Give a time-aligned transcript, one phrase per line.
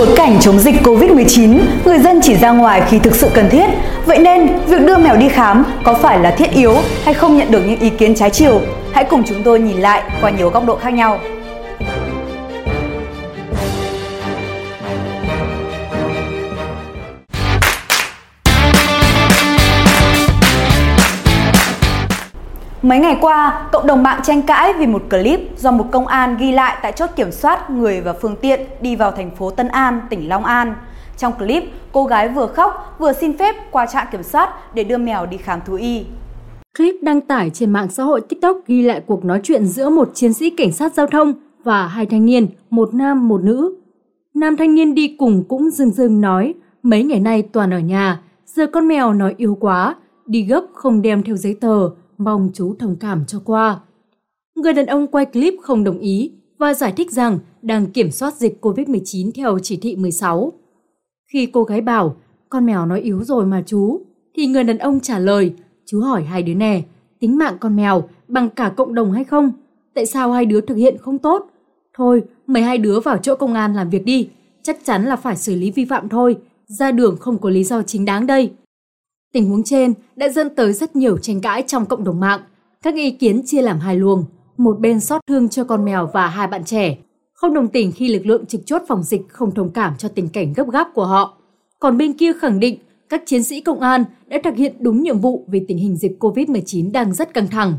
[0.00, 3.66] bối cảnh chống dịch Covid-19, người dân chỉ ra ngoài khi thực sự cần thiết.
[4.06, 7.50] Vậy nên, việc đưa mèo đi khám có phải là thiết yếu hay không nhận
[7.50, 8.60] được những ý kiến trái chiều?
[8.92, 11.18] Hãy cùng chúng tôi nhìn lại qua nhiều góc độ khác nhau.
[22.82, 26.36] Mấy ngày qua, cộng đồng mạng tranh cãi vì một clip do một công an
[26.36, 29.68] ghi lại tại chốt kiểm soát người và phương tiện đi vào thành phố Tân
[29.68, 30.74] An, tỉnh Long An.
[31.16, 34.98] Trong clip, cô gái vừa khóc vừa xin phép qua trạm kiểm soát để đưa
[34.98, 36.04] mèo đi khám thú y.
[36.76, 40.10] Clip đăng tải trên mạng xã hội TikTok ghi lại cuộc nói chuyện giữa một
[40.14, 41.32] chiến sĩ cảnh sát giao thông
[41.64, 43.74] và hai thanh niên, một nam một nữ.
[44.34, 48.20] Nam thanh niên đi cùng cũng dưng dưng nói, mấy ngày nay toàn ở nhà,
[48.46, 49.94] giờ con mèo nói yếu quá,
[50.26, 53.80] đi gấp không đem theo giấy tờ, mong chú thông cảm cho qua.
[54.56, 58.34] Người đàn ông quay clip không đồng ý và giải thích rằng đang kiểm soát
[58.34, 60.52] dịch COVID-19 theo chỉ thị 16.
[61.32, 62.16] Khi cô gái bảo,
[62.48, 64.00] con mèo nói yếu rồi mà chú,
[64.34, 65.54] thì người đàn ông trả lời,
[65.86, 66.82] chú hỏi hai đứa nè,
[67.20, 69.52] tính mạng con mèo bằng cả cộng đồng hay không?
[69.94, 71.46] Tại sao hai đứa thực hiện không tốt?
[71.94, 74.28] Thôi, mời hai đứa vào chỗ công an làm việc đi,
[74.62, 77.82] chắc chắn là phải xử lý vi phạm thôi, ra đường không có lý do
[77.82, 78.52] chính đáng đây.
[79.32, 82.40] Tình huống trên đã dẫn tới rất nhiều tranh cãi trong cộng đồng mạng.
[82.82, 84.24] Các ý kiến chia làm hai luồng,
[84.56, 86.98] một bên xót thương cho con mèo và hai bạn trẻ,
[87.32, 90.28] không đồng tình khi lực lượng trực chốt phòng dịch không thông cảm cho tình
[90.28, 91.38] cảnh gấp gáp của họ.
[91.78, 95.18] Còn bên kia khẳng định các chiến sĩ công an đã thực hiện đúng nhiệm
[95.18, 97.74] vụ vì tình hình dịch COVID-19 đang rất căng thẳng.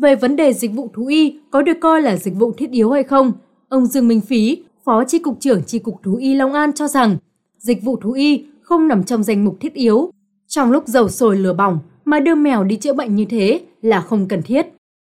[0.00, 2.90] Về vấn đề dịch vụ thú y có được coi là dịch vụ thiết yếu
[2.90, 3.32] hay không,
[3.68, 6.88] ông Dương Minh Phí, Phó tri cục trưởng tri cục Thú y Long An cho
[6.88, 7.16] rằng
[7.58, 10.10] dịch vụ thú y không nằm trong danh mục thiết yếu
[10.48, 14.00] trong lúc dầu sồi lửa bỏng mà đưa mèo đi chữa bệnh như thế là
[14.00, 14.66] không cần thiết.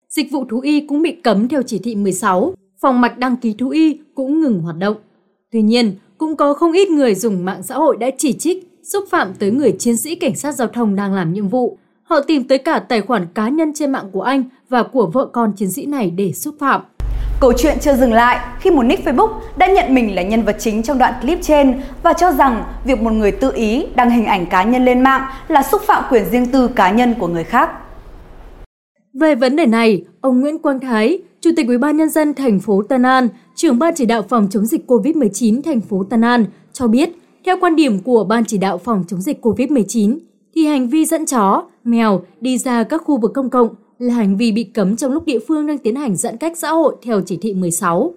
[0.09, 3.53] Dịch vụ thú y cũng bị cấm theo chỉ thị 16, phòng mạch đăng ký
[3.53, 4.95] thú y cũng ngừng hoạt động.
[5.51, 9.03] Tuy nhiên, cũng có không ít người dùng mạng xã hội đã chỉ trích, xúc
[9.09, 11.77] phạm tới người chiến sĩ cảnh sát giao thông đang làm nhiệm vụ.
[12.03, 15.25] Họ tìm tới cả tài khoản cá nhân trên mạng của anh và của vợ
[15.25, 16.81] con chiến sĩ này để xúc phạm.
[17.39, 20.55] Câu chuyện chưa dừng lại khi một nick Facebook đã nhận mình là nhân vật
[20.59, 24.25] chính trong đoạn clip trên và cho rằng việc một người tự ý đăng hình
[24.25, 27.43] ảnh cá nhân lên mạng là xúc phạm quyền riêng tư cá nhân của người
[27.43, 27.69] khác.
[29.13, 32.59] Về vấn đề này, ông Nguyễn Quang Thái, Chủ tịch Ủy ban nhân dân thành
[32.59, 36.45] phố Tân An, trưởng ban chỉ đạo phòng chống dịch COVID-19 thành phố Tân An
[36.73, 37.09] cho biết,
[37.45, 40.17] theo quan điểm của ban chỉ đạo phòng chống dịch COVID-19
[40.55, 43.69] thì hành vi dẫn chó, mèo đi ra các khu vực công cộng
[43.99, 46.69] là hành vi bị cấm trong lúc địa phương đang tiến hành giãn cách xã
[46.69, 48.13] hội theo chỉ thị 16.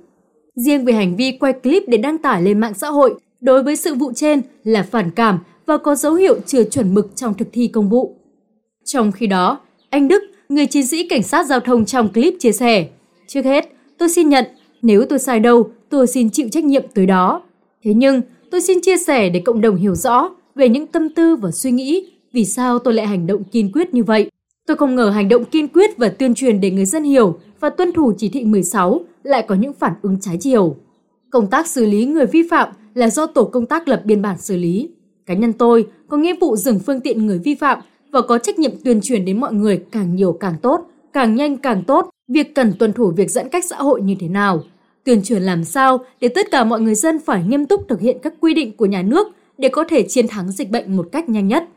[0.55, 3.77] Riêng về hành vi quay clip để đăng tải lên mạng xã hội đối với
[3.77, 7.49] sự vụ trên là phản cảm và có dấu hiệu chưa chuẩn mực trong thực
[7.53, 8.17] thi công vụ.
[8.85, 12.53] Trong khi đó, anh Đức, người chiến sĩ cảnh sát giao thông trong clip chia
[12.53, 12.89] sẻ,
[13.29, 13.69] Trước hết,
[13.99, 14.45] tôi xin nhận,
[14.83, 17.43] nếu tôi sai đâu, tôi xin chịu trách nhiệm tới đó.
[17.85, 21.37] Thế nhưng, tôi xin chia sẻ để cộng đồng hiểu rõ về những tâm tư
[21.37, 24.31] và suy nghĩ vì sao tôi lại hành động kiên quyết như vậy.
[24.69, 27.71] Tôi không ngờ hành động kiên quyết và tuyên truyền để người dân hiểu và
[27.71, 30.77] tuân thủ chỉ thị 16 lại có những phản ứng trái chiều.
[31.31, 34.39] Công tác xử lý người vi phạm là do tổ công tác lập biên bản
[34.39, 34.89] xử lý.
[35.27, 37.79] Cá nhân tôi có nghĩa vụ dừng phương tiện người vi phạm
[38.11, 40.81] và có trách nhiệm tuyên truyền đến mọi người càng nhiều càng tốt,
[41.13, 44.29] càng nhanh càng tốt, việc cần tuân thủ việc giãn cách xã hội như thế
[44.29, 44.63] nào.
[45.05, 48.19] Tuyên truyền làm sao để tất cả mọi người dân phải nghiêm túc thực hiện
[48.23, 49.29] các quy định của nhà nước
[49.59, 51.69] để có thể chiến thắng dịch bệnh một cách nhanh nhất.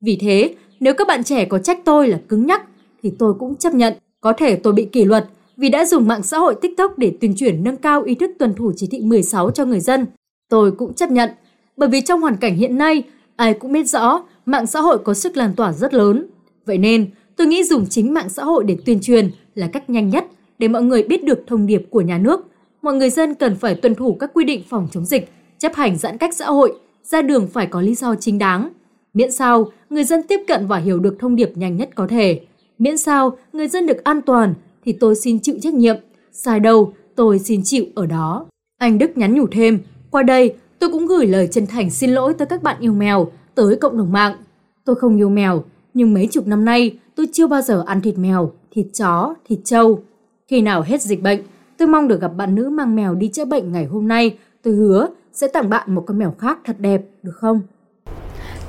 [0.00, 2.62] Vì thế, nếu các bạn trẻ có trách tôi là cứng nhắc,
[3.02, 3.94] thì tôi cũng chấp nhận.
[4.20, 5.26] Có thể tôi bị kỷ luật
[5.56, 8.54] vì đã dùng mạng xã hội TikTok để tuyên truyền nâng cao ý thức tuân
[8.54, 10.06] thủ chỉ thị 16 cho người dân.
[10.48, 11.30] Tôi cũng chấp nhận,
[11.76, 13.02] bởi vì trong hoàn cảnh hiện nay,
[13.36, 16.26] ai cũng biết rõ mạng xã hội có sức lan tỏa rất lớn.
[16.66, 20.08] Vậy nên, tôi nghĩ dùng chính mạng xã hội để tuyên truyền là cách nhanh
[20.08, 20.26] nhất
[20.58, 22.46] để mọi người biết được thông điệp của nhà nước.
[22.82, 25.96] Mọi người dân cần phải tuân thủ các quy định phòng chống dịch, chấp hành
[25.96, 28.70] giãn cách xã hội, ra đường phải có lý do chính đáng.
[29.14, 32.40] Miễn sao người dân tiếp cận và hiểu được thông điệp nhanh nhất có thể.
[32.78, 35.96] Miễn sao người dân được an toàn thì tôi xin chịu trách nhiệm.
[36.32, 38.46] Sai đâu, tôi xin chịu ở đó.
[38.78, 39.78] Anh Đức nhắn nhủ thêm,
[40.10, 43.30] qua đây tôi cũng gửi lời chân thành xin lỗi tới các bạn yêu mèo,
[43.54, 44.36] tới cộng đồng mạng.
[44.84, 45.64] Tôi không yêu mèo,
[45.94, 49.58] nhưng mấy chục năm nay tôi chưa bao giờ ăn thịt mèo, thịt chó, thịt
[49.64, 50.00] trâu.
[50.48, 51.40] Khi nào hết dịch bệnh,
[51.78, 54.38] tôi mong được gặp bạn nữ mang mèo đi chữa bệnh ngày hôm nay.
[54.62, 57.60] Tôi hứa sẽ tặng bạn một con mèo khác thật đẹp, được không?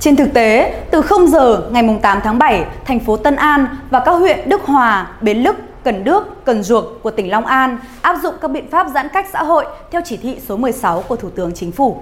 [0.06, 4.02] Trên thực tế, từ 0 giờ ngày 8 tháng 7, thành phố Tân An và
[4.04, 8.18] các huyện Đức Hòa, Bến Lức, Cần Đước, Cần Duộc của tỉnh Long An áp
[8.22, 11.30] dụng các biện pháp giãn cách xã hội theo chỉ thị số 16 của Thủ
[11.30, 11.96] tướng Chính phủ.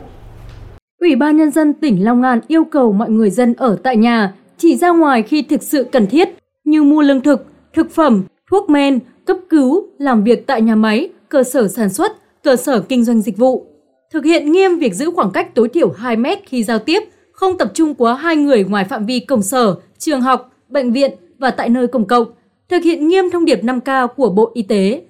[1.01, 4.35] Ủy ban Nhân dân tỉnh Long An yêu cầu mọi người dân ở tại nhà,
[4.59, 6.29] chỉ ra ngoài khi thực sự cần thiết
[6.65, 11.09] như mua lương thực, thực phẩm, thuốc men, cấp cứu, làm việc tại nhà máy,
[11.29, 12.13] cơ sở sản xuất,
[12.43, 13.67] cơ sở kinh doanh dịch vụ.
[14.13, 17.05] thực hiện nghiêm việc giữ khoảng cách tối thiểu 2 mét khi giao tiếp,
[17.35, 21.11] không tập trung quá hai người ngoài phạm vi công sở, trường học, bệnh viện
[21.39, 22.27] và tại nơi công cộng,
[22.69, 25.03] thực hiện nghiêm thông điệp 5K của Bộ Y tế.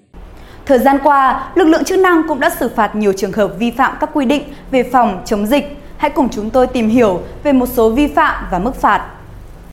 [0.66, 3.70] Thời gian qua, lực lượng chức năng cũng đã xử phạt nhiều trường hợp vi
[3.70, 5.64] phạm các quy định về phòng chống dịch.
[5.96, 9.10] Hãy cùng chúng tôi tìm hiểu về một số vi phạm và mức phạt.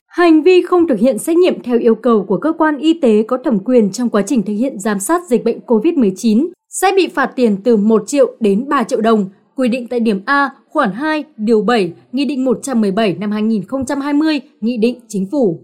[0.06, 3.22] Hành vi không thực hiện xét nghiệm theo yêu cầu của cơ quan y tế
[3.28, 7.08] có thẩm quyền trong quá trình thực hiện giám sát dịch bệnh COVID-19 sẽ bị
[7.08, 9.28] phạt tiền từ 1 triệu đến 3 triệu đồng,
[9.62, 14.76] quy định tại điểm A, khoản 2, điều 7, Nghị định 117 năm 2020, Nghị
[14.76, 15.60] định Chính phủ.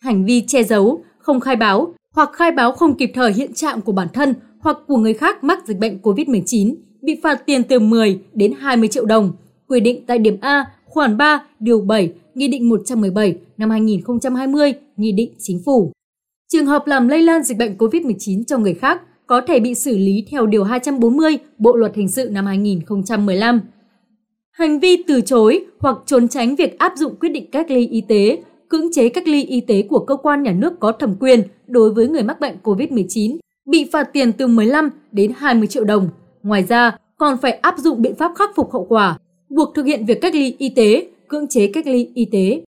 [0.00, 3.80] Hành vi che giấu, không khai báo hoặc khai báo không kịp thời hiện trạng
[3.80, 7.78] của bản thân hoặc của người khác mắc dịch bệnh COVID-19 bị phạt tiền từ
[7.78, 9.32] 10 đến 20 triệu đồng,
[9.68, 15.12] quy định tại điểm A, khoản 3, điều 7, Nghị định 117 năm 2020, Nghị
[15.12, 15.92] định Chính phủ.
[16.52, 19.00] Trường hợp làm lây lan dịch bệnh COVID-19 cho người khác
[19.32, 23.60] có thể bị xử lý theo Điều 240 Bộ Luật Hình sự năm 2015.
[24.50, 28.00] Hành vi từ chối hoặc trốn tránh việc áp dụng quyết định cách ly y
[28.00, 31.42] tế, cưỡng chế cách ly y tế của cơ quan nhà nước có thẩm quyền
[31.66, 33.36] đối với người mắc bệnh COVID-19
[33.66, 36.08] bị phạt tiền từ 15 đến 20 triệu đồng.
[36.42, 39.18] Ngoài ra, còn phải áp dụng biện pháp khắc phục hậu quả,
[39.48, 42.62] buộc thực hiện việc cách ly y tế, cưỡng chế cách ly y tế.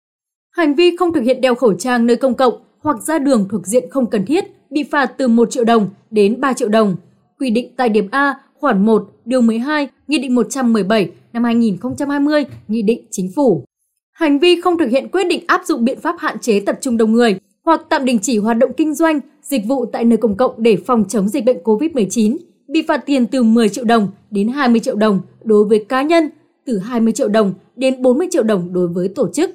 [0.50, 3.66] Hành vi không thực hiện đeo khẩu trang nơi công cộng hoặc ra đường thuộc
[3.66, 6.96] diện không cần thiết bị phạt từ 1 triệu đồng đến 3 triệu đồng.
[7.38, 12.82] Quy định tại điểm A, khoản 1, điều 12, Nghị định 117 năm 2020, Nghị
[12.82, 13.64] định Chính phủ.
[14.12, 16.96] Hành vi không thực hiện quyết định áp dụng biện pháp hạn chế tập trung
[16.96, 20.36] đông người hoặc tạm đình chỉ hoạt động kinh doanh, dịch vụ tại nơi công
[20.36, 22.36] cộng để phòng chống dịch bệnh COVID-19
[22.68, 26.30] bị phạt tiền từ 10 triệu đồng đến 20 triệu đồng đối với cá nhân,
[26.66, 29.50] từ 20 triệu đồng đến 40 triệu đồng đối với tổ chức.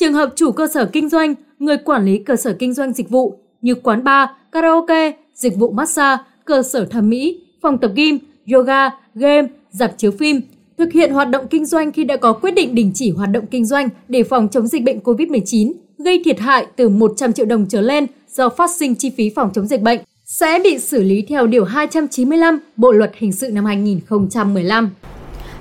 [0.00, 3.08] Trường hợp chủ cơ sở kinh doanh, người quản lý cơ sở kinh doanh dịch
[3.08, 8.18] vụ như quán bar, karaoke, dịch vụ massage, cơ sở thẩm mỹ, phòng tập gym,
[8.52, 10.40] yoga, game, dạp chiếu phim,
[10.78, 13.46] thực hiện hoạt động kinh doanh khi đã có quyết định đình chỉ hoạt động
[13.46, 17.66] kinh doanh để phòng chống dịch bệnh COVID-19, gây thiệt hại từ 100 triệu đồng
[17.68, 21.22] trở lên do phát sinh chi phí phòng chống dịch bệnh sẽ bị xử lý
[21.28, 24.90] theo Điều 295 Bộ Luật Hình sự năm 2015.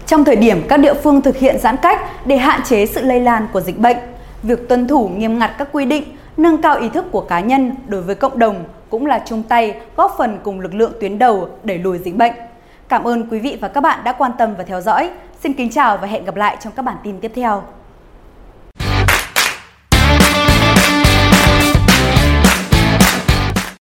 [0.05, 3.19] Trong thời điểm các địa phương thực hiện giãn cách để hạn chế sự lây
[3.19, 3.97] lan của dịch bệnh,
[4.43, 6.03] việc tuân thủ nghiêm ngặt các quy định,
[6.37, 9.75] nâng cao ý thức của cá nhân đối với cộng đồng cũng là chung tay
[9.95, 12.33] góp phần cùng lực lượng tuyến đầu đẩy lùi dịch bệnh.
[12.87, 15.09] Cảm ơn quý vị và các bạn đã quan tâm và theo dõi.
[15.43, 17.63] Xin kính chào và hẹn gặp lại trong các bản tin tiếp theo.